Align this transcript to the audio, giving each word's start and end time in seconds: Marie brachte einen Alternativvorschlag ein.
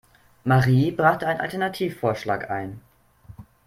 Marie 0.45 0.89
brachte 0.91 1.27
einen 1.27 1.41
Alternativvorschlag 1.41 2.49
ein. 2.49 2.81